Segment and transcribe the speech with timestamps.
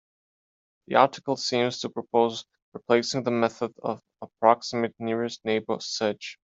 [0.87, 6.39] The article seems to propose replacing the method of approximate nearest neighbor search.